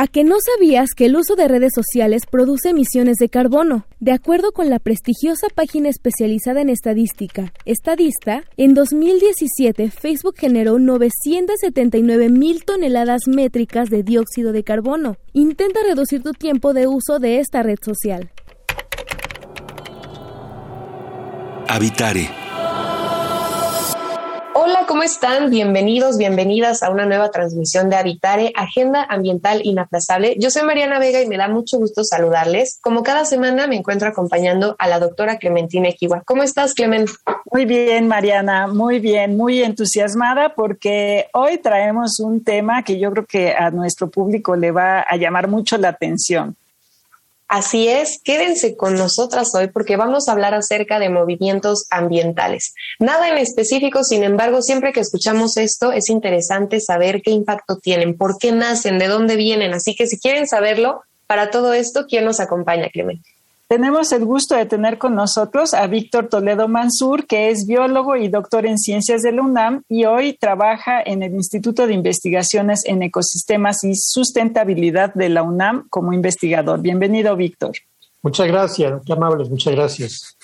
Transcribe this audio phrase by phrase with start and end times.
[0.00, 3.84] ¿A que no sabías que el uso de redes sociales produce emisiones de carbono?
[3.98, 12.28] De acuerdo con la prestigiosa página especializada en estadística, Estadista, en 2017 Facebook generó 979
[12.28, 15.16] mil toneladas métricas de dióxido de carbono.
[15.32, 18.30] Intenta reducir tu tiempo de uso de esta red social.
[21.66, 22.47] Habitare
[24.60, 25.50] Hola, ¿cómo están?
[25.50, 30.34] Bienvenidos, bienvenidas a una nueva transmisión de Habitare, Agenda Ambiental Inaplazable.
[30.40, 32.80] Yo soy Mariana Vega y me da mucho gusto saludarles.
[32.82, 36.24] Como cada semana me encuentro acompañando a la doctora Clementina Equiwa.
[36.26, 37.08] ¿Cómo estás, Clement?
[37.52, 43.26] Muy bien, Mariana, muy bien, muy entusiasmada porque hoy traemos un tema que yo creo
[43.26, 46.56] que a nuestro público le va a llamar mucho la atención.
[47.48, 52.74] Así es, quédense con nosotras hoy porque vamos a hablar acerca de movimientos ambientales.
[52.98, 58.18] Nada en específico, sin embargo, siempre que escuchamos esto es interesante saber qué impacto tienen,
[58.18, 59.72] por qué nacen, de dónde vienen.
[59.72, 63.37] Así que si quieren saberlo, para todo esto, ¿quién nos acompaña, Clemente?
[63.68, 68.28] Tenemos el gusto de tener con nosotros a Víctor Toledo Mansur, que es biólogo y
[68.28, 73.02] doctor en ciencias de la UNAM y hoy trabaja en el Instituto de Investigaciones en
[73.02, 76.80] Ecosistemas y Sustentabilidad de la UNAM como investigador.
[76.80, 77.72] Bienvenido, Víctor.
[78.22, 80.38] Muchas gracias, qué amables, muchas gracias.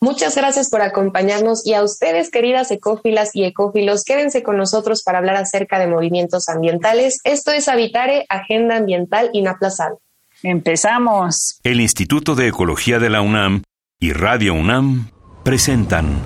[0.00, 5.18] Muchas gracias por acompañarnos y a ustedes, queridas ecófilas y ecófilos, quédense con nosotros para
[5.18, 7.20] hablar acerca de movimientos ambientales.
[7.22, 9.98] Esto es Habitare, Agenda Ambiental Inaplazable.
[10.42, 11.60] Empezamos.
[11.64, 13.62] El Instituto de Ecología de la UNAM
[14.00, 15.10] y Radio UNAM
[15.44, 16.18] presentan.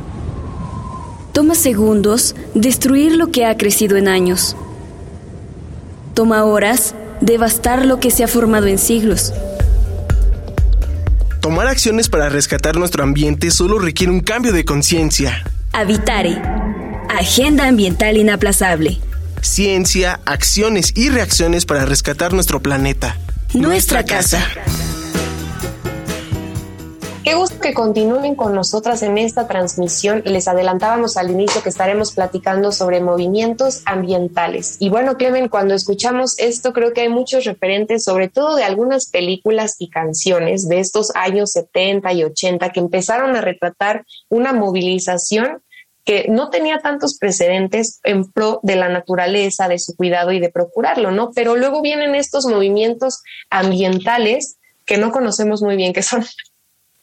[1.33, 4.57] Toma segundos destruir lo que ha crecido en años.
[6.15, 9.33] Toma horas devastar lo que se ha formado en siglos.
[11.41, 15.43] Tomar acciones para rescatar nuestro ambiente solo requiere un cambio de conciencia.
[15.73, 16.41] Habitare.
[17.09, 19.01] Agenda ambiental inaplazable.
[19.41, 23.19] Ciencia, acciones y reacciones para rescatar nuestro planeta
[23.55, 24.41] nuestra casa.
[27.23, 30.23] Qué gusto que continúen con nosotras en esta transmisión.
[30.27, 34.77] Les adelantábamos al inicio que estaremos platicando sobre movimientos ambientales.
[34.79, 39.09] Y bueno, Clemen, cuando escuchamos esto, creo que hay muchos referentes, sobre todo de algunas
[39.09, 45.63] películas y canciones de estos años 70 y 80 que empezaron a retratar una movilización
[46.05, 50.51] que no tenía tantos precedentes en pro de la naturaleza, de su cuidado y de
[50.51, 51.31] procurarlo, ¿no?
[51.35, 56.25] Pero luego vienen estos movimientos ambientales que no conocemos muy bien qué son.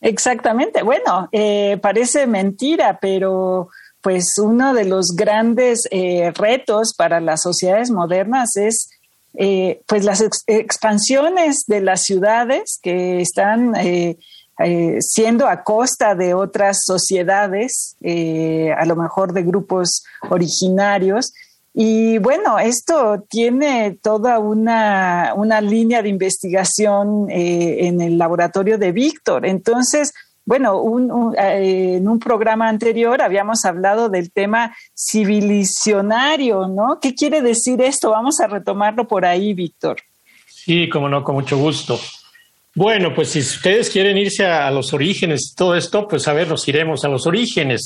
[0.02, 0.84] Exactamente.
[0.84, 3.70] Bueno, eh, parece mentira, pero
[4.02, 8.90] pues uno de los grandes eh, retos para las sociedades modernas es
[9.36, 13.74] eh, pues las expansiones de las ciudades que están
[14.66, 21.34] eh, siendo a costa de otras sociedades, eh, a lo mejor de grupos originarios.
[21.74, 29.46] Y bueno, esto tiene toda una, línea de investigación eh, en el laboratorio de Víctor.
[29.46, 30.14] Entonces,
[30.44, 30.84] bueno,
[31.38, 37.00] en un programa anterior habíamos hablado del tema civilizacionario, ¿no?
[37.00, 38.10] ¿Qué quiere decir esto?
[38.10, 39.98] Vamos a retomarlo por ahí, Víctor.
[40.48, 41.98] Sí, como no, con mucho gusto.
[42.74, 46.48] Bueno, pues si ustedes quieren irse a, los orígenes y todo esto, pues a ver,
[46.48, 47.86] nos iremos a los orígenes.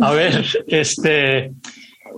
[0.00, 1.50] A ver, este,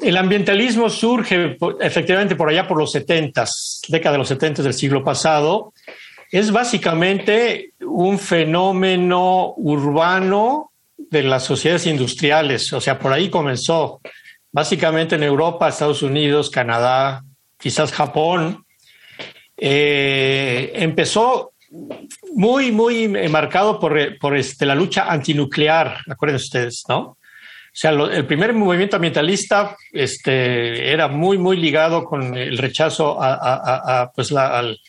[0.03, 5.03] el ambientalismo surge efectivamente por allá por los setentas, década de los setentas del siglo
[5.03, 5.73] pasado.
[6.31, 14.01] Es básicamente un fenómeno urbano de las sociedades industriales, o sea, por ahí comenzó.
[14.53, 17.23] Básicamente en Europa, Estados Unidos, Canadá,
[17.59, 18.65] quizás Japón.
[19.57, 21.53] Eh, empezó
[22.34, 27.16] muy, muy marcado por, por este, la lucha antinuclear, acuérdense ustedes, ¿no?
[27.77, 34.10] O sea, el primer movimiento ambientalista este, era muy, muy ligado con el rechazo a,
[34.15, 34.80] pues al,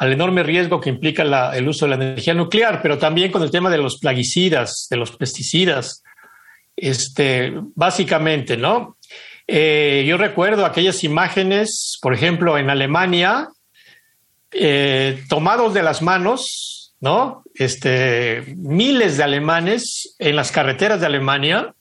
[0.00, 1.22] enorme riesgo que implica
[1.54, 4.96] el uso de la energía nuclear, pero también con el tema de los plaguicidas, de
[4.96, 6.02] los pesticidas,
[6.74, 8.96] este, básicamente, ¿no?
[9.46, 13.50] Eh, yo recuerdo aquellas imágenes, por ejemplo, en Alemania,
[14.52, 17.42] eh, tomados de las manos, ¿no?
[17.54, 21.74] Este, miles de alemanes en las carreteras de Alemania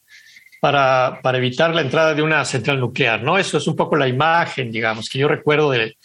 [0.60, 3.38] para, para, evitar la entrada de una central nuclear, ¿no?
[3.38, 5.98] Eso es un poco la imagen, digamos, que yo recuerdo de,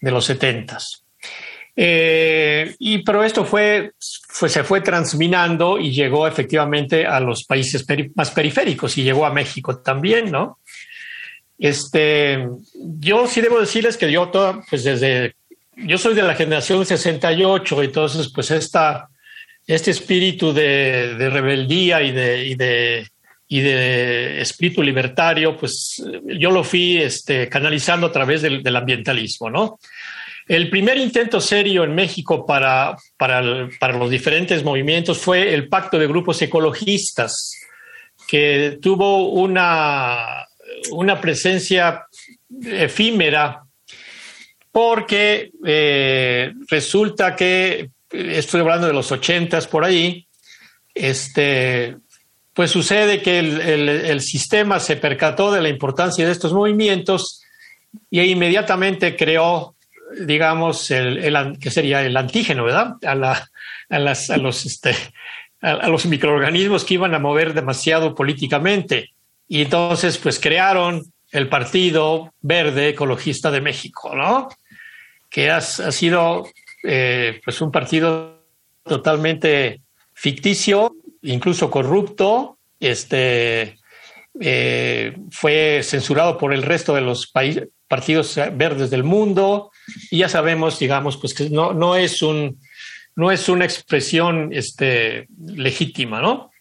[0.00, 1.04] de los setentas.
[1.76, 3.92] Eh, y pero esto fue,
[4.28, 7.84] fue, se fue transminando y llegó efectivamente a los países
[8.14, 10.58] más periféricos y llegó a México también, ¿no?
[11.58, 15.34] Este, yo sí debo decirles que yo todo, pues desde,
[15.76, 19.08] yo soy de la generación 68, entonces pues esta,
[19.66, 23.08] este espíritu de, rebeldía y de, y de,
[23.48, 29.50] y de espíritu libertario, pues yo lo fui este, canalizando a través del, del ambientalismo,
[29.50, 29.78] ¿no?
[30.46, 36.06] El primer intento serio en México para, para, los diferentes movimientos fue el Pacto de
[36.06, 37.58] Grupos Ecologistas,
[38.28, 40.46] que tuvo una,
[40.90, 42.04] una presencia
[42.62, 43.63] efímera
[44.74, 50.26] porque eh, resulta que, estoy hablando de los ochentas por ahí,
[50.94, 51.96] este,
[52.52, 57.42] pues sucede que el, el, sistema se percató de la importancia de estos movimientos
[58.10, 59.74] y inmediatamente creó
[60.20, 62.94] digamos, el, que sería el antígeno, ¿verdad?
[63.02, 64.94] A los, este,
[65.60, 69.10] a, los microorganismos que iban a mover demasiado políticamente.
[69.48, 74.48] Y entonces, pues crearon el Partido Verde Ecologista de México, ¿no?
[75.34, 76.48] Que ha, sido,
[76.84, 78.44] eh, pues, un partido
[78.84, 79.80] totalmente
[80.12, 83.78] ficticio, incluso corrupto, este,
[84.40, 87.32] eh, fue censurado por el resto de los
[87.88, 89.72] partidos verdes del mundo
[90.08, 92.60] y ya sabemos, digamos, pues que no, no, es, un,
[93.16, 96.52] no es una expresión este, legítima, ¿no?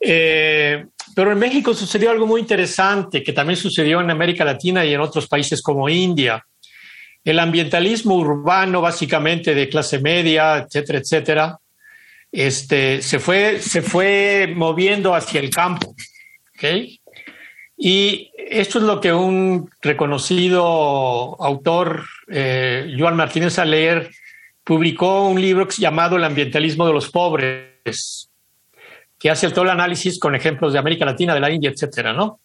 [0.00, 4.94] Eh, pero en México sucedió algo muy interesante que también sucedió en América Latina y
[4.94, 6.44] en otros países como India.
[7.24, 11.58] El ambientalismo urbano, básicamente de clase media, etcétera, etcétera,
[12.32, 15.94] este, se, fue, se fue moviendo hacia el campo.
[16.54, 17.00] ¿okay?
[17.76, 20.62] Y esto es lo que un reconocido
[21.40, 24.10] autor, eh, Joan Martínez Aler,
[24.64, 28.30] publicó un libro llamado El ambientalismo de los pobres,
[29.18, 32.40] que hace todo el análisis con ejemplos de América Latina, de la India, etcétera, ¿no?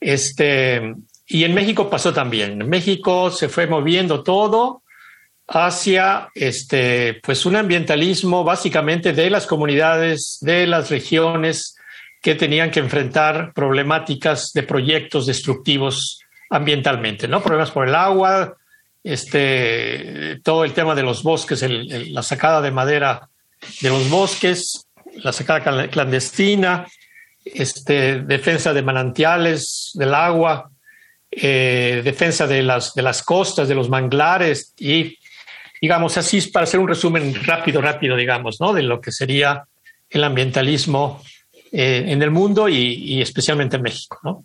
[0.00, 0.94] Este,
[1.28, 2.62] y en México pasó también.
[2.62, 4.82] En México se fue moviendo todo
[5.46, 11.76] hacia este, pues un ambientalismo básicamente de las comunidades, de las regiones,
[12.20, 16.20] que tenían que enfrentar problemáticas de proyectos destructivos
[16.50, 17.42] ambientalmente, ¿no?
[17.42, 18.56] Problemas por el agua,
[19.04, 23.28] este, todo el tema de los bosques, la sacada de madera
[23.80, 24.86] de los bosques,
[25.22, 26.86] la sacada clandestina,
[27.44, 30.70] este, defensa de manantiales del agua,
[31.30, 35.18] eh, defensa de las, de las costas, de los manglares y,
[35.80, 38.72] digamos, así para hacer un resumen rápido, rápido, digamos, ¿no?
[38.72, 39.64] De lo que sería
[40.10, 41.22] el ambientalismo
[41.70, 44.44] eh, en el mundo y, y, especialmente en México, ¿no?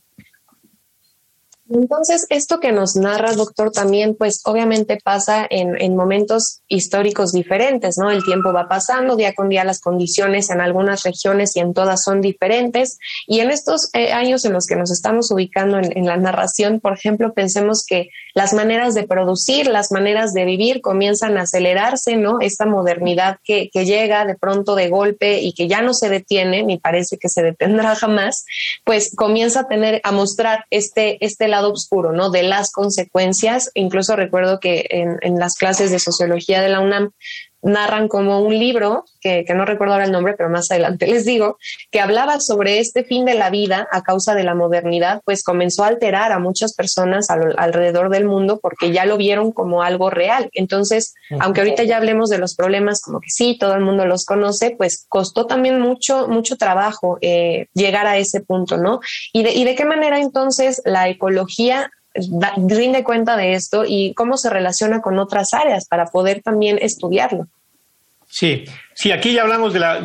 [1.74, 7.98] Entonces, esto que nos narra, doctor, también, pues obviamente pasa en, en, momentos históricos diferentes,
[7.98, 8.12] ¿no?
[8.12, 12.04] El tiempo va pasando, día con día las condiciones en algunas regiones y en todas
[12.04, 13.00] son diferentes.
[13.26, 16.80] Y en estos eh, años en los que nos estamos ubicando en, en, la narración,
[16.80, 22.18] por ejemplo, pensemos que las maneras de producir, las maneras de vivir comienzan a acelerarse,
[22.18, 22.40] ¿no?
[22.40, 26.62] Esta modernidad que, que llega de pronto de golpe y que ya no se detiene,
[26.62, 28.46] ni parece que se detendrá jamás,
[28.84, 32.30] pues comienza a tener, a mostrar este, este lado oscuro, ¿no?
[32.30, 33.72] De las consecuencias.
[33.74, 37.12] Incluso recuerdo que en, en las clases de sociología de la UNAM
[37.64, 41.26] narran como un libro, que, que, no recuerdo ahora el nombre, pero más adelante les
[41.26, 41.58] digo,
[41.92, 45.84] que hablaba sobre este fin de la vida a causa de la modernidad, pues comenzó
[45.84, 50.10] a alterar a muchas personas al, alrededor del mundo porque ya lo vieron como algo
[50.10, 50.50] real.
[50.54, 54.26] Entonces, aunque ahorita ya hablemos de los problemas, como que sí, todo el mundo los
[54.26, 59.00] conoce, pues costó también mucho, mucho trabajo eh, llegar a ese punto, ¿no?
[59.32, 64.38] Y de, y de qué manera entonces la ecología rinde cuenta de esto y cómo
[64.38, 67.48] se relaciona con otras áreas para poder también estudiarlo.
[68.34, 70.00] Sí, sí, aquí ya hablamos de la,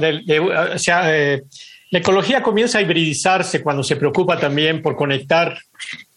[0.75, 1.45] o sea, eh,
[1.91, 5.59] la ecología comienza a hibridizarse cuando se preocupa también por conectar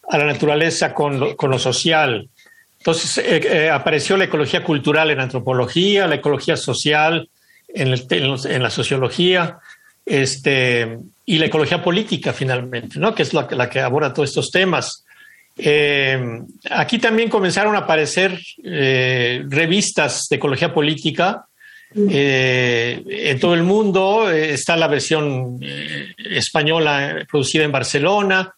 [0.10, 2.28] a la naturaleza con lo, con lo social.
[2.80, 7.30] Entonces eh, eh, apareció la ecología cultural en antropología, la ecología social
[7.70, 9.60] en, el, en, en, la sociología,
[10.06, 13.16] este, y la ecología política finalmente, ¿no?
[13.16, 15.06] que es la, la que aborda todos estos temas.
[15.58, 16.20] Eh,
[16.70, 21.46] aquí también comenzaron a aparecer eh, revistas de ecología política.
[21.96, 25.60] Eh, en todo el mundo está la versión
[26.18, 28.54] española producida en Barcelona,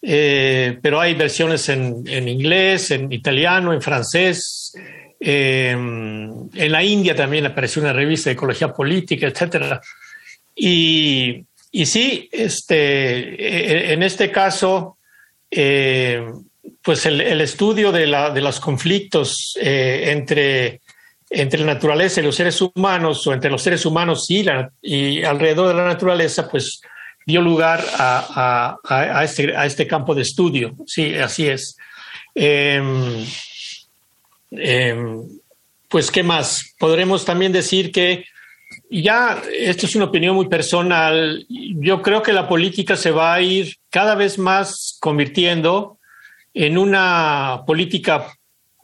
[0.00, 4.72] pero hay versiones en, inglés, en italiano, en francés.
[5.18, 9.80] en la India también apareció una revista de ecología política, etc.
[10.54, 11.44] Y,
[11.84, 14.96] sí, este, en este caso,
[15.50, 16.24] eh,
[16.82, 20.80] pues el, estudio de, la, de los conflictos eh, entre
[21.28, 24.44] entre la naturaleza y los seres humanos, o entre los seres humanos y,
[24.82, 26.80] y alrededor de la naturaleza, pues
[27.26, 30.74] dio lugar a, a, este, a este campo de estudio.
[30.86, 31.76] Sí, así es.
[32.34, 32.80] Eh,
[34.52, 34.96] eh,
[35.88, 36.74] pues, ¿qué más?
[36.78, 38.24] Podremos también decir que
[38.90, 43.40] ya, esto es una opinión muy personal, yo creo que la política se va a
[43.40, 45.98] ir cada vez más convirtiendo
[46.54, 48.26] en una política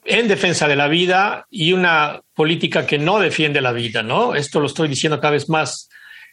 [0.05, 4.35] en defensa de la vida y una política que no defiende la vida, ¿no?
[4.35, 5.89] Esto lo estoy diciendo cada vez más,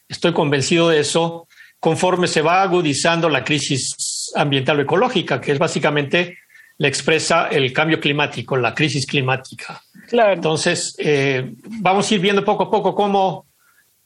[0.08, 1.48] estoy convencido de eso,
[1.80, 6.38] conforme se va agudizando la crisis ambiental o ecológica, que es básicamente
[6.78, 9.82] le expresa el cambio climático, la crisis climática.
[10.08, 10.34] Claro.
[10.34, 11.52] Entonces, eh,
[11.82, 13.48] vamos a ir viendo poco a poco cómo,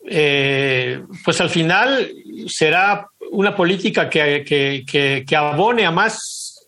[0.06, 2.12] eh, pues al final
[2.48, 6.68] será una política que, que, que, que, abone a más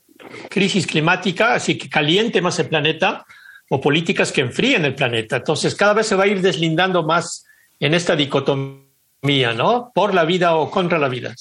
[0.49, 3.25] crisis climática, así que caliente más el planeta,
[3.69, 5.37] o políticas que enfríen el planeta.
[5.37, 7.45] Entonces, cada vez se va a ir deslindando más
[7.79, 9.91] en esta dicotomía, ¿no?
[9.93, 11.33] Por la vida o contra la vida.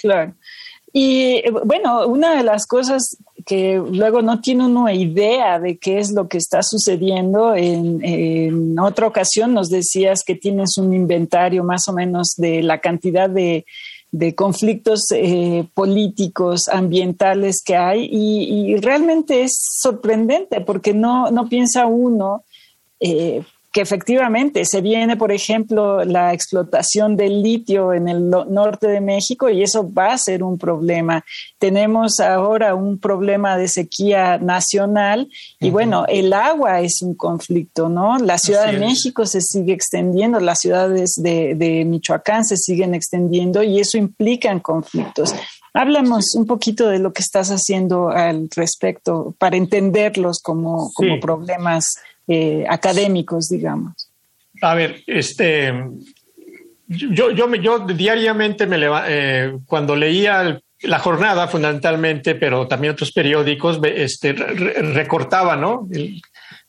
[0.00, 0.34] Claro.
[0.92, 6.12] Y bueno, una de las cosas que luego no tiene una idea de qué es
[6.12, 7.54] lo que está sucediendo.
[7.56, 12.80] En, en, otra ocasión nos decías que tienes un inventario más o menos de la
[12.80, 13.66] cantidad de,
[14.14, 21.48] de conflictos eh, políticos, ambientales que hay y, y, realmente es sorprendente porque no, no
[21.48, 22.44] piensa uno.
[23.00, 23.42] Eh,
[23.74, 29.50] que efectivamente se viene, por ejemplo, la explotación del litio en el norte de México
[29.50, 31.24] y eso va a ser un problema.
[31.58, 35.28] Tenemos ahora un problema de sequía nacional
[35.58, 35.72] y uh -huh.
[35.72, 38.16] bueno, el agua es un conflicto, ¿no?
[38.18, 43.64] La Ciudad de México se sigue extendiendo, las ciudades de, de Michoacán se siguen extendiendo
[43.64, 45.34] y eso implica en conflictos.
[45.76, 51.20] Háblanos un poquito de lo que estás haciendo al respecto para entenderlos como, como sí.
[51.20, 51.96] problemas
[52.28, 54.10] eh, académicos, digamos.
[54.62, 55.72] A ver, este,
[56.86, 63.12] yo, yo, yo diariamente me leva, eh, cuando leía la jornada fundamentalmente, pero también otros
[63.12, 65.88] periódicos, este, re, recortaba, ¿no?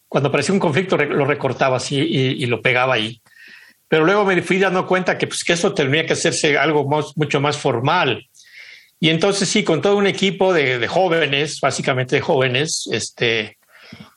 [0.07, 3.21] Cuando aparecía un conflicto lo recortaba así y, lo pegaba ahí.
[3.88, 7.15] Pero luego me fui dando cuenta que, pues, que eso tendría que hacerse algo más,
[7.17, 8.25] mucho más formal.
[9.00, 13.57] Y entonces sí, con todo un equipo de jóvenes, básicamente de jóvenes, este,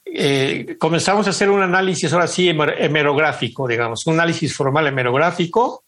[0.05, 5.85] eh, comenzamos a hacer un análisis ahora sí hemerográfico, digamos, un análisis formal hemerográfico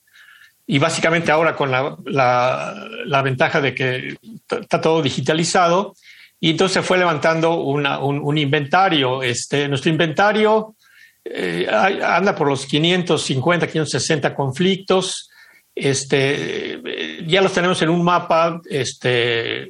[0.67, 4.17] y básicamente ahora con la, la, ventaja de que
[4.49, 5.95] está todo digitalizado
[6.39, 9.23] y entonces fue levantando un, un, inventario.
[9.23, 10.77] Este, nuestro inventario
[11.25, 15.31] eh, anda por los 550, 560 conflictos.
[15.75, 16.81] Este,
[17.27, 19.69] ya los tenemos en un mapa este,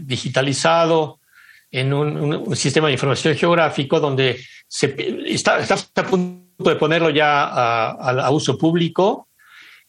[0.00, 1.20] digitalizado
[1.76, 4.94] en un, un, sistema de información geográfico donde se
[5.26, 9.28] está, está a punto de ponerlo ya a, a uso público.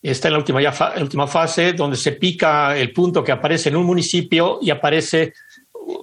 [0.02, 3.70] Está en la última, ya fa, última fase donde se pica el punto que aparece
[3.70, 5.34] en un municipio y aparece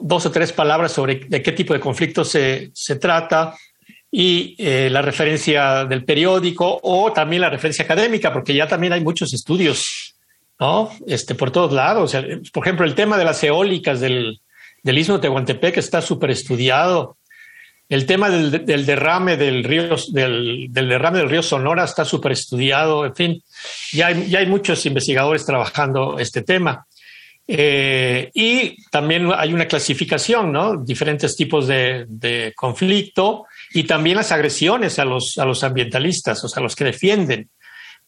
[0.00, 3.54] dos o tres palabras sobre de qué tipo de conflicto se, se trata
[4.10, 9.02] y eh, la referencia del periódico o también la referencia académica, porque ya también hay
[9.02, 10.16] muchos estudios,
[10.58, 10.90] ¿no?
[11.06, 12.16] Este, por todos lados.
[12.52, 14.40] Por ejemplo, el tema de las eólicas del,
[14.84, 17.16] del istmo de Tehuantepec está súper estudiado.
[17.88, 23.06] El tema del, derrame del río, del, derrame del río Sonora está súper estudiado.
[23.06, 23.42] En fin,
[23.92, 26.86] ya hay, ya hay muchos investigadores trabajando este tema.
[27.46, 30.76] Eh, y también hay una clasificación, ¿no?
[30.76, 36.48] Diferentes tipos de, de, conflicto y también las agresiones a los, a los ambientalistas, o
[36.48, 37.48] sea, los que defienden.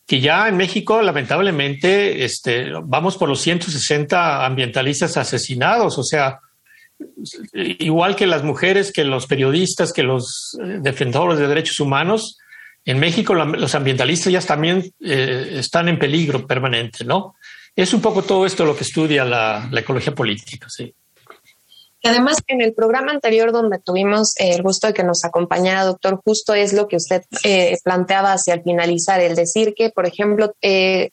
[0.07, 6.41] Que ya en México, lamentablemente, este, vamos por los 160 ambientalistas asesinados, o sea,
[7.53, 12.39] igual que las mujeres, que los periodistas, que los eh, defensores de derechos humanos,
[12.87, 17.35] en México los ambientalistas ya también eh, están en peligro permanente, ¿no?
[17.75, 20.95] Es un poco todo esto lo que estudia la, ecología política, sí.
[22.05, 26.55] Además, en el programa anterior donde tuvimos el gusto de que nos acompañara, doctor, justo
[26.55, 31.11] es lo que usted eh, planteaba hacia el finalizar, el decir que, por ejemplo, eh,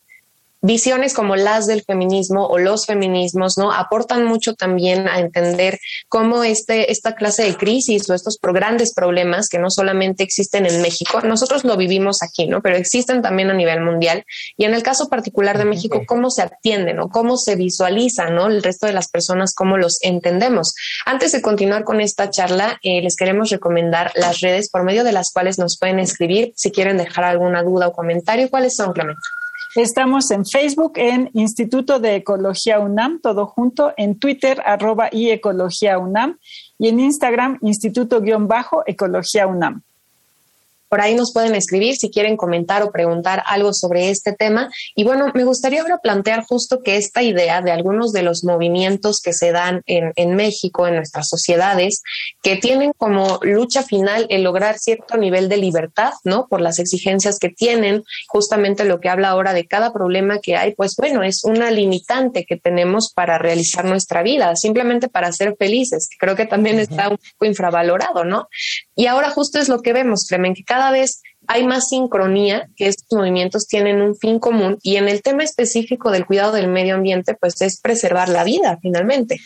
[0.63, 3.73] visiones como las del feminismo o los feminismos, ¿no?
[3.73, 5.77] Aportan mucho también a entender
[6.07, 10.81] cómo este, esta clase de crisis o estos grandes problemas que no solamente existen en
[10.81, 12.61] México, nosotros lo vivimos aquí, ¿no?
[12.61, 14.23] Pero existen también a nivel mundial.
[14.55, 18.47] Y en el caso particular de México, cómo se atienden o cómo se visualizan, ¿no?
[18.47, 20.75] El resto de las personas, cómo los entendemos.
[21.05, 25.11] Antes de continuar con esta charla, eh, les queremos recomendar las redes por medio de
[25.11, 28.49] las cuales nos pueden escribir si quieren dejar alguna duda o comentario.
[28.49, 29.19] ¿Cuáles son, Clemente?
[29.75, 35.97] Estamos en Facebook, en Instituto de Ecología UNAM, todo junto, en Twitter, arroba y Ecología
[35.97, 36.37] UNAM,
[36.77, 39.81] y en Instagram, Instituto-Ecología UNAM.
[40.93, 44.71] Por ahí nos pueden escribir si quieren comentar o preguntar algo sobre este tema.
[44.95, 49.19] Y bueno, me gustaría ahora plantear justo que esta idea de algunos de los movimientos
[49.19, 52.03] que se dan en, en México, en nuestras sociedades,
[52.43, 56.45] que tienen como lucha final el lograr cierto nivel de libertad, ¿no?
[56.47, 60.75] Por las exigencias que tienen, justamente lo que habla ahora de cada problema que hay,
[60.75, 66.07] pues bueno, es una limitante que tenemos para realizar nuestra vida, simplemente para ser felices.
[66.19, 68.47] Creo que también está un poco infravalorado, ¿no?
[68.95, 72.87] Y ahora justo es lo que vemos, Clemen, que cada vez hay más sincronía, que
[72.87, 76.95] estos movimientos tienen un fin común y en el tema específico del cuidado del medio
[76.95, 79.39] ambiente, pues es preservar la vida finalmente.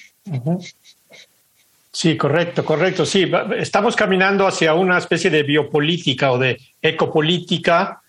[1.91, 3.05] Sí, correcto, correcto.
[3.05, 8.01] Sí, estamos caminando hacia una especie de biopolítica o de ecopolítica,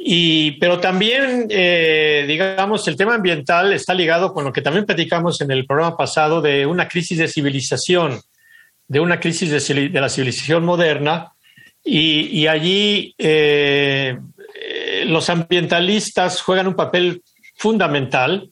[0.00, 5.40] y, pero también, eh, digamos, el tema ambiental está ligado con lo que también platicamos
[5.40, 8.20] en el programa pasado de una crisis de civilización,
[8.86, 11.32] de una crisis de la civilización moderna,
[11.90, 14.18] y, allí eh,
[14.62, 17.22] eh, los ambientalistas juegan un papel
[17.56, 18.50] fundamental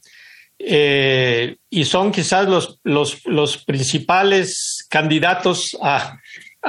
[0.58, 2.78] eh, y son quizás los,
[3.24, 6.18] los, principales candidatos a,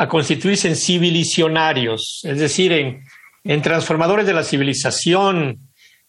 [0.09, 3.01] constituirse en civilizacionarios, es decir, en,
[3.43, 5.57] en transformadores de la civilización,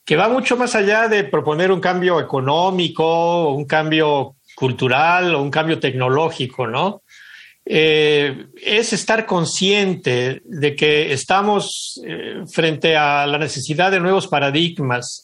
[0.05, 5.51] que va mucho más allá de proponer un cambio económico, un cambio cultural o un
[5.51, 7.03] cambio tecnológico, ¿no?
[7.71, 15.23] Eh, es estar consciente de que estamos eh, frente a la necesidad de nuevos paradigmas,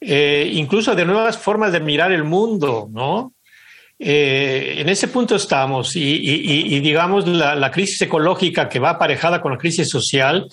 [0.00, 3.34] eh, incluso de nuevas formas de mirar el mundo, ¿no?
[3.96, 9.88] en ese punto estamos y, digamos la, crisis ecológica que va aparejada con la crisis
[9.88, 10.48] social,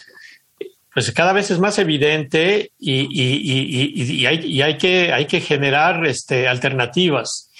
[0.93, 7.51] pues cada vez es más evidente y, hay, que generar este, alternativas.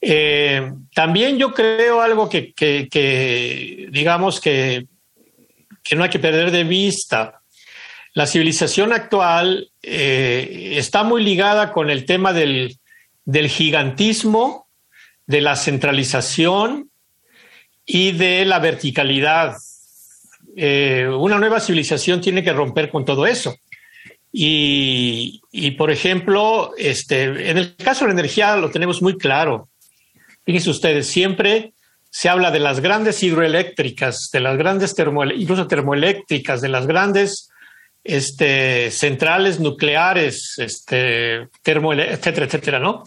[0.00, 2.54] Eh, también yo creo algo que,
[3.90, 4.86] digamos que,
[5.82, 7.40] que, no hay que perder de vista.
[8.12, 12.78] La civilización actual eh, está muy ligada con el tema del,
[13.48, 14.66] gigantismo,
[15.26, 16.90] de la centralización
[17.86, 19.56] y de la verticalidad.
[20.56, 23.56] Eh, una nueva civilización tiene que romper con todo eso.
[24.32, 29.69] Y, y, por ejemplo, este, en el caso de la energía lo tenemos muy claro.
[30.50, 31.74] Fíjense ustedes, siempre
[32.10, 37.50] se habla de las grandes hidroeléctricas, de las grandes termoeléctricas, incluso termoeléctricas, de las grandes
[38.02, 43.04] este, centrales nucleares, este, etcétera, etcétera, ¿no?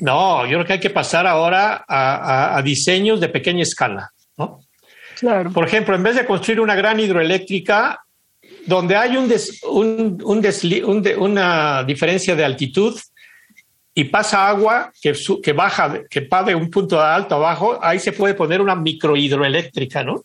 [0.00, 4.60] No, yo creo que hay que pasar ahora a, diseños de pequeña escala, ¿no?
[5.20, 5.52] Claro.
[5.52, 8.00] Por ejemplo, en vez de construir una gran hidroeléctrica,
[8.64, 9.30] donde hay un,
[9.68, 10.22] un,
[11.18, 12.98] una diferencia de altitud
[13.94, 17.98] y pasa agua que, que baja, que va de un punto de alto abajo, ahí
[17.98, 20.24] se puede poner una microhidroeléctrica, ¿no?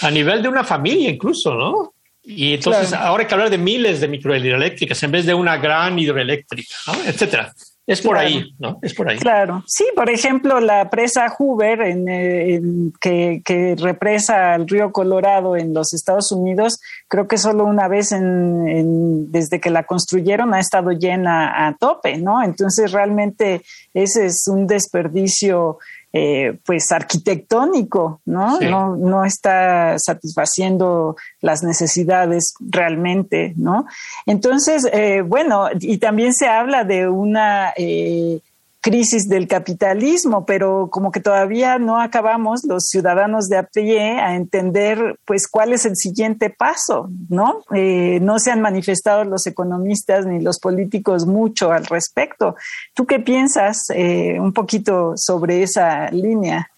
[0.00, 1.94] A nivel de una familia incluso, ¿no?
[2.22, 5.98] Y entonces ahora hay que hablar de miles de microhidroeléctricas en vez de una gran
[5.98, 6.94] hidroeléctrica, ¿no?
[7.04, 7.52] Etcétera.
[7.86, 8.78] Es por ahí, ¿no?
[8.80, 9.18] Es por ahí.
[9.18, 9.62] Claro.
[9.66, 15.92] Sí, por ejemplo, la presa Hoover, en, que, que, represa el río Colorado en los
[15.92, 21.66] Estados Unidos, creo que solo una vez en, desde que la construyeron ha estado llena
[21.66, 22.42] a tope, ¿no?
[22.42, 23.60] Entonces, realmente
[23.92, 25.78] ese es un desperdicio
[26.16, 28.60] eh, pues arquitectónico, ¿no?
[28.60, 28.94] ¿no?
[28.94, 33.86] No está satisfaciendo las necesidades realmente, ¿no?
[34.24, 38.38] Entonces, eh, bueno, y también se habla de una eh,
[38.84, 44.36] crisis del capitalismo, pero como que todavía no acabamos los ciudadanos de a pie a
[44.36, 47.62] entender pues cuál es el siguiente paso, ¿no?
[47.74, 52.56] Eh, no se han manifestado los economistas ni los políticos mucho al respecto.
[52.92, 56.68] ¿Tú qué piensas eh, un poquito sobre esa línea?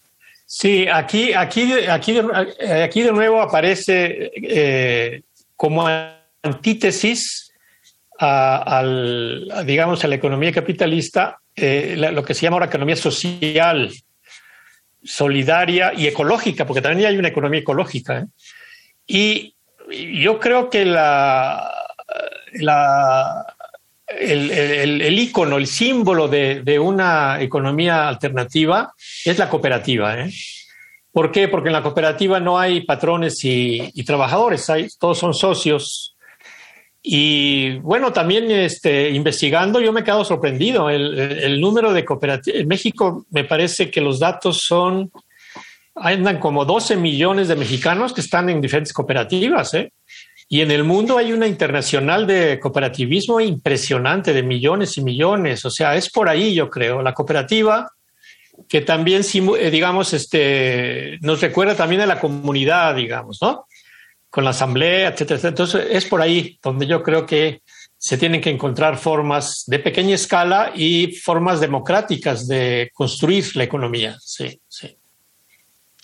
[0.45, 2.21] Sí, aquí, aquí, aquí,
[2.81, 5.23] aquí de nuevo aparece eh,
[5.57, 5.85] como
[6.41, 7.51] antítesis
[8.17, 13.91] al, digamos, a la economía capitalista eh, lo que se llama ahora economía social,
[15.03, 18.19] solidaria y ecológica, porque también hay una economía ecológica.
[18.19, 18.25] ¿eh?
[19.07, 19.55] Y
[20.21, 21.73] yo creo que la,
[24.07, 28.93] el, el, icono, el símbolo de, una economía alternativa
[29.25, 30.19] es la cooperativa.
[30.19, 30.31] ¿eh?
[31.11, 31.47] ¿Por qué?
[31.47, 36.16] Porque en la cooperativa no hay patrones y, trabajadores, todos son socios
[37.09, 40.89] y bueno, también este, investigando, yo me he quedado sorprendido.
[40.89, 42.59] El, número de cooperativas.
[42.59, 45.09] En México me parece que los datos son.
[45.95, 49.73] Andan como 12 millones de mexicanos que están en diferentes cooperativas.
[49.75, 49.93] ¿eh?
[50.49, 55.63] Y en el mundo hay una internacional de cooperativismo impresionante, de millones y millones.
[55.63, 57.01] O sea, es por ahí, yo creo.
[57.01, 57.89] La cooperativa
[58.67, 63.65] que también, eh, digamos, este, nos recuerda también a la comunidad, digamos, ¿no?
[64.29, 67.61] Con la asamblea, etcétera, Entonces es por ahí donde yo creo que
[67.97, 74.17] se tienen que encontrar formas de pequeña escala y formas democráticas de construir la economía.
[74.19, 74.97] Sí, sí.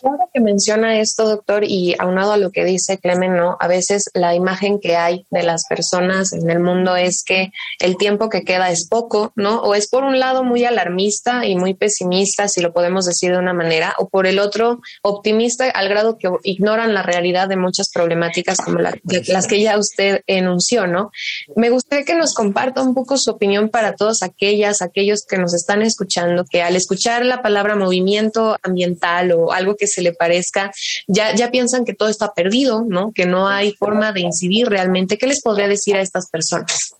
[0.03, 3.55] Ahora que menciona esto, doctor, y aunado a lo que dice Clemen, ¿no?
[3.61, 7.95] A veces la imagen que hay de las personas en el mundo es que el
[7.95, 9.61] tiempo que queda es poco, ¿no?
[9.61, 13.37] O es por un lado muy alarmista y muy pesimista, si lo podemos decir de
[13.37, 17.89] una manera, o por el otro optimista al grado que ignoran la realidad de muchas
[17.89, 21.11] problemáticas como las que ya usted enunció, ¿no?
[21.55, 25.53] Me gustaría que nos comparta un poco su opinión para todas aquellas, aquellos que nos
[25.53, 30.71] están escuchando, que al escuchar la palabra movimiento ambiental o algo que se le parezca,
[31.07, 33.11] ya, ya piensan que todo está perdido, ¿no?
[33.13, 35.17] Que no hay forma de incidir realmente.
[35.17, 36.95] ¿Qué les podría decir a estas personas?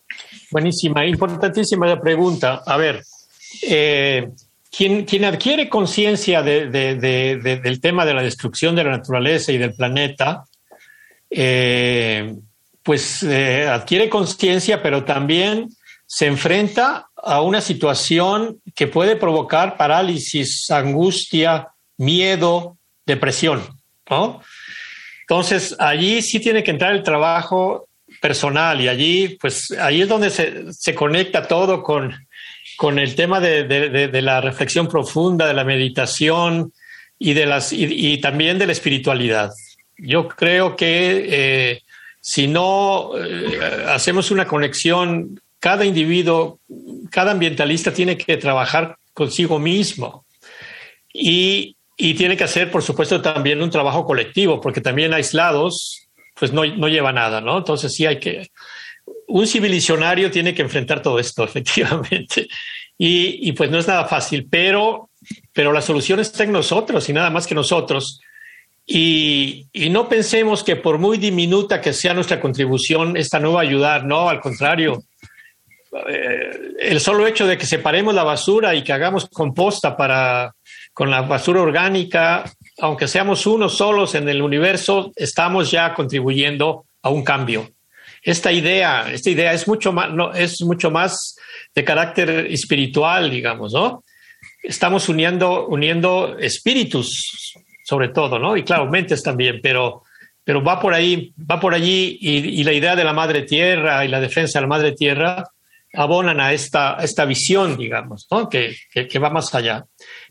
[0.52, 2.64] Buenísima, importantísima la pregunta.
[2.66, 3.04] A ver,
[3.62, 4.30] eh,
[4.76, 10.46] quien, adquiere conciencia de, del tema de la destrucción de la naturaleza y del planeta,
[11.30, 12.36] eh,
[12.82, 15.70] pues eh, adquiere conciencia, pero también
[16.06, 23.64] se enfrenta a una situación que puede provocar parálisis, angustia, miedo, depresión,
[24.10, 24.42] ¿no?
[25.22, 27.88] Entonces, allí sí tiene que entrar el trabajo
[28.22, 32.14] personal y allí, pues, ahí es donde se, conecta todo con,
[32.78, 36.74] con el tema de, la reflexión profunda, de la meditación
[37.18, 39.52] y, de las, y, también de la espiritualidad.
[39.98, 41.82] Yo creo que eh,
[42.20, 46.60] si no eh, hacemos una conexión, cada individuo,
[47.10, 50.26] cada ambientalista tiene que trabajar consigo mismo.
[51.14, 56.52] Y y tiene que hacer, por supuesto, también un trabajo colectivo, porque también aislados, pues
[56.52, 57.58] no, no lleva nada, ¿no?
[57.58, 58.50] Entonces sí hay que...
[59.28, 62.48] Un civilizario tiene que enfrentar todo esto, efectivamente.
[62.98, 65.10] Y, y, pues no es nada fácil, pero,
[65.52, 68.22] pero la solución está en nosotros y nada más que nosotros.
[68.86, 73.62] Y, y, no pensemos que por muy diminuta que sea nuestra contribución, esta no va
[73.62, 75.04] ayudar, no, al contrario.
[76.08, 80.54] Eh, el solo hecho de que separemos la basura y que hagamos composta para,
[80.94, 82.44] con la basura orgánica,
[82.80, 87.72] aunque seamos unos solos en el universo, estamos ya contribuyendo a un cambio.
[88.22, 91.36] Esta idea, esta idea es mucho más, no, es mucho más
[91.76, 94.04] de carácter espiritual, digamos, ¿no?
[94.62, 97.54] Estamos uniendo, uniendo espíritus,
[97.84, 98.56] sobre todo, ¿no?
[98.56, 100.04] Y claro, mentes también, pero,
[100.44, 104.08] pero va por ahí, va por allí y, la idea de la madre tierra y
[104.08, 105.44] la defensa de la madre tierra
[105.94, 108.50] abonan a esta, esta visión, digamos, ¿no?
[108.50, 109.86] que, que, va más allá.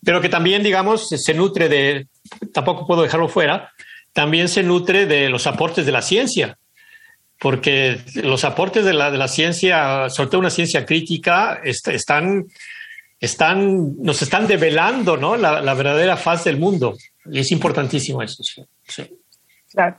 [0.05, 2.09] Pero que también, digamos, se nutre de,
[2.53, 3.70] tampoco puedo dejarlo fuera,
[4.12, 6.59] también se nutre de los aportes de la ciencia,
[7.38, 12.46] porque los aportes de la, de la ciencia, sobre todo una ciencia crítica, están,
[13.20, 15.37] están, nos están develando ¿no?
[15.37, 16.96] la, verdadera faz del mundo.
[17.25, 18.42] Y es importantísimo eso.
[19.70, 19.96] Claro,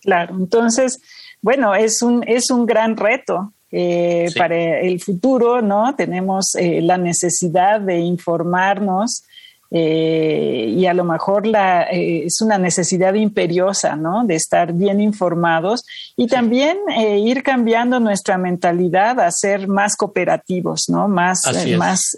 [0.00, 0.36] claro.
[0.36, 1.00] Entonces,
[1.42, 5.96] bueno, es un, es un gran reto eh, para el futuro, ¿no?
[5.96, 9.24] Tenemos eh, la necesidad de informarnos
[9.68, 14.24] eh, y a lo mejor la, es una necesidad imperiosa, ¿no?
[14.24, 15.84] De estar bien informados
[16.16, 16.78] y también
[17.18, 21.08] ir cambiando nuestra mentalidad a ser más cooperativos, ¿no?
[21.08, 21.42] Más,
[21.76, 22.16] más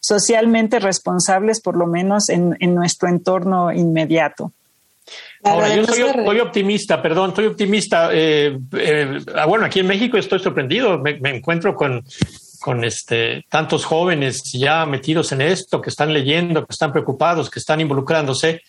[0.00, 4.52] socialmente responsables, por lo menos en nuestro entorno inmediato.
[5.44, 8.10] Ahora, yo soy, optimista, perdón, soy optimista.
[8.12, 12.04] Eh, eh, ah, bueno, aquí en México estoy sorprendido, me, encuentro con,
[12.60, 17.60] con este, tantos jóvenes ya metidos en esto, que están leyendo, que están preocupados, que
[17.60, 18.62] están involucrándose.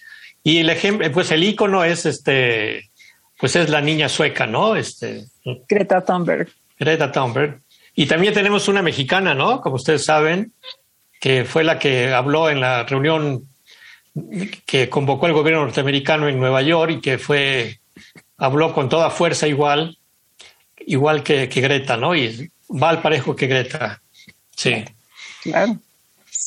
[0.43, 2.89] Y el ejemplo, pues el icono es este,
[3.39, 4.75] pues es la niña sueca, ¿no?
[4.75, 5.25] Este,
[5.67, 6.49] Greta Thunberg.
[6.77, 7.61] Greta Thunberg.
[7.95, 9.59] Y también tenemos una mexicana, ¿no?
[9.59, 10.53] Como ustedes saben,
[11.19, 13.48] que fue la que habló en la reunión
[14.65, 17.79] que convocó el gobierno norteamericano en Nueva York y que fue,
[18.37, 19.97] habló con toda fuerza igual,
[20.85, 22.15] igual que, Greta, ¿no?
[22.15, 24.01] Y va al parejo que Greta.
[24.55, 24.83] Sí.
[25.43, 25.77] Claro.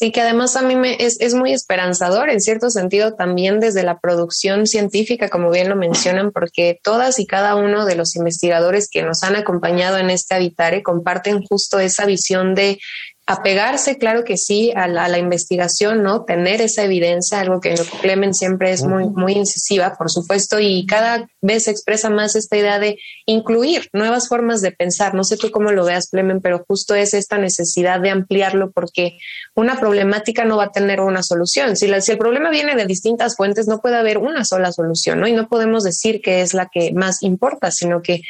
[0.02, 3.82] Sí, que además a mí me es, es, muy esperanzador en cierto sentido también desde
[3.84, 8.88] la producción científica, como bien lo mencionan, porque todas y cada uno de los investigadores
[8.90, 12.80] que nos han acompañado en este Habitare comparten justo esa visión de
[13.24, 16.24] apegarse, claro que sí, a la, investigación, ¿no?
[16.24, 21.28] Tener esa evidencia, algo que Clemen siempre es muy, muy incisiva, por supuesto, y cada
[21.40, 25.14] vez expresa más esta idea de incluir nuevas formas de pensar.
[25.14, 29.18] No sé tú cómo lo veas, Clemen, pero justo es esta necesidad de ampliarlo porque
[29.54, 31.76] una problemática no va a tener una solución.
[31.76, 35.28] Si, si el problema viene de distintas fuentes, no puede haber una sola solución, ¿no?
[35.28, 38.22] Y no podemos decir que es la que más importa, sino que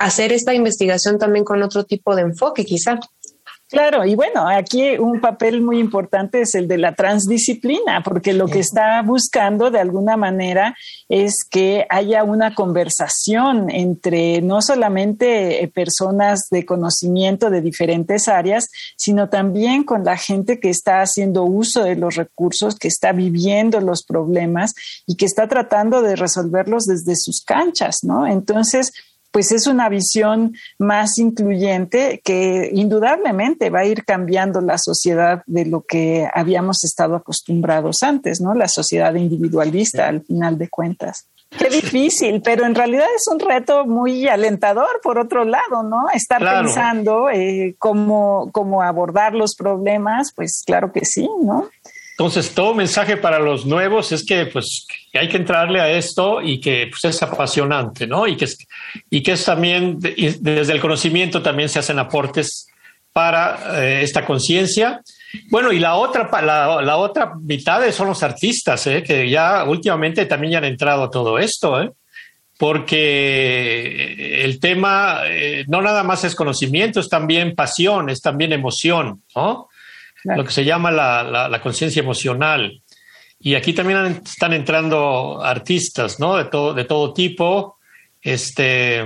[0.00, 2.98] hacer esta investigación también con otro tipo de enfoque, quizá.
[3.70, 8.48] Claro, y bueno, aquí un papel muy importante es el de la transdisciplina, porque lo
[8.48, 10.74] que está buscando de alguna manera
[11.08, 18.66] es que haya una conversación entre no solamente eh, personas de conocimiento de diferentes áreas,
[18.96, 23.80] sino también con la gente que está haciendo uso de los recursos, que está viviendo
[23.80, 24.74] los problemas
[25.06, 28.26] y que está tratando de resolverlos desde sus canchas, ¿no?
[28.26, 28.90] Entonces,
[29.30, 35.66] pues es una visión más incluyente que indudablemente va a ir cambiando la sociedad de
[35.66, 38.54] lo que habíamos estado acostumbrados antes, ¿no?
[38.54, 41.26] La sociedad individualista al final de cuentas.
[41.58, 46.08] Qué difícil, pero en realidad es un reto muy alentador, por otro lado, ¿no?
[46.14, 51.68] Estar pensando eh, cómo, cómo abordar los problemas, pues claro que sí, ¿no?
[52.20, 56.60] Entonces, todo mensaje para los nuevos es que, pues, hay que entrarle a esto y
[56.60, 58.26] que pues, es apasionante, ¿no?
[58.26, 58.58] Y que es,
[59.08, 62.68] y que es también, desde el conocimiento también se hacen aportes
[63.14, 65.00] para eh, esta conciencia.
[65.48, 69.02] Bueno, y la otra, la, la, otra mitad son los artistas, ¿eh?
[69.02, 71.90] que ya últimamente también ya han entrado a todo esto, ¿eh?
[72.58, 79.22] porque el tema eh, no nada más es conocimiento, es también pasión, es también emoción,
[79.34, 79.69] ¿no?
[80.24, 82.82] Lo que se llama la, conciencia emocional.
[83.38, 86.36] Y aquí también están entrando artistas, ¿no?
[86.36, 87.78] De todo, de todo tipo.
[88.20, 89.02] Este,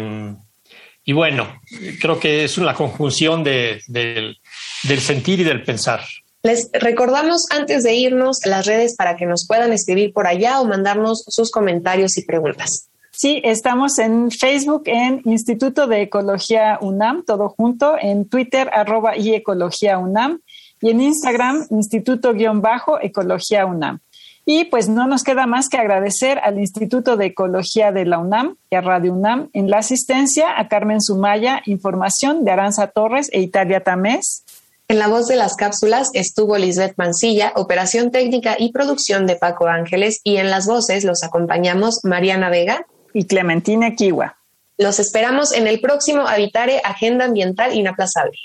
[1.05, 1.61] y bueno,
[2.01, 6.01] creo que es una conjunción del, del sentir y del pensar.
[6.43, 10.67] Les recordamos antes de irnos las redes para que nos puedan escribir por allá o
[10.67, 12.91] mandarnos sus comentarios y preguntas.
[13.13, 19.33] Sí, estamos en Facebook en Instituto de Ecología UNAM, todo junto, en Twitter arroba y
[19.35, 20.41] Ecología UNAM
[20.85, 24.01] y en Instagram Instituto-Ecología UNAM.
[24.45, 28.57] Y pues no nos queda más que agradecer al Instituto de Ecología de la UNAM
[28.69, 33.41] y a Radio UNAM en la asistencia, a Carmen Sumaya, información de Aranza Torres e
[33.41, 34.45] Italia Tamés.
[34.87, 39.67] En la voz de las cápsulas estuvo Lisbeth Mancilla, operación técnica y producción de Paco
[39.67, 44.37] Ángeles, y en las voces los acompañamos Mariana Vega y Clementina Kiwa.
[44.77, 48.37] Los esperamos en el próximo Habitare Agenda Ambiental Inaplazable.